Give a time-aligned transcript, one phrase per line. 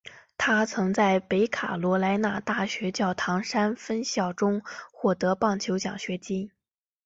[0.35, 6.49] 他曾在北卡罗来纳大学教堂山分校中获得棒球奖学金。